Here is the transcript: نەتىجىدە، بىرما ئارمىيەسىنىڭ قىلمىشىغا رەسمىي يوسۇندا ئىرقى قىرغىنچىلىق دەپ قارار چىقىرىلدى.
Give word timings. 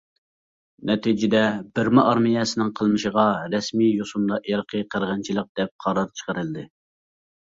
نەتىجىدە، 0.89 1.41
بىرما 1.79 2.05
ئارمىيەسىنىڭ 2.13 2.71
قىلمىشىغا 2.79 3.25
رەسمىي 3.55 3.91
يوسۇندا 3.99 4.39
ئىرقى 4.53 4.81
قىرغىنچىلىق 4.95 5.51
دەپ 5.61 5.73
قارار 5.87 6.09
چىقىرىلدى. 6.23 6.65